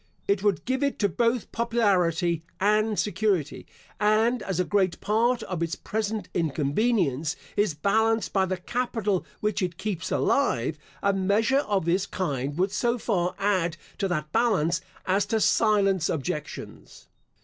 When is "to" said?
0.79-1.05, 13.99-14.07, 15.27-15.39